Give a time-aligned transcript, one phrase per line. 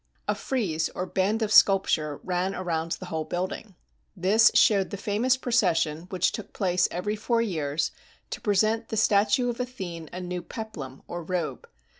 [0.27, 3.75] A frieze, or band of sculpture, ran around the whole building.
[4.17, 7.91] This showed the famous procession which took place every four years
[8.31, 11.69] to present to the statue of Athene a new peplum, or robe.